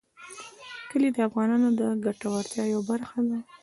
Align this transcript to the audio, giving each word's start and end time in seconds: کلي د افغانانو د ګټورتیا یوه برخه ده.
کلي 0.89 1.09
د 1.13 1.17
افغانانو 1.29 1.69
د 1.79 1.81
ګټورتیا 2.05 2.63
یوه 2.73 2.83
برخه 2.91 3.19
ده. 3.29 3.39